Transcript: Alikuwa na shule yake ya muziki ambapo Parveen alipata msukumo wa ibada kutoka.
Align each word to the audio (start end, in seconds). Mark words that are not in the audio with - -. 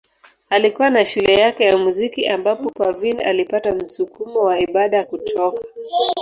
Alikuwa 0.49 0.89
na 0.89 1.05
shule 1.05 1.33
yake 1.33 1.63
ya 1.63 1.77
muziki 1.77 2.27
ambapo 2.27 2.69
Parveen 2.69 3.23
alipata 3.25 3.73
msukumo 3.75 4.39
wa 4.43 4.59
ibada 4.59 5.03
kutoka. 5.05 5.63